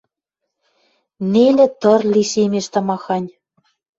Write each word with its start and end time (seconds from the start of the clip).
Нелӹ 1.31 1.67
тыр 1.81 2.01
лишемеш 2.13 2.65
тамахань... 2.73 3.27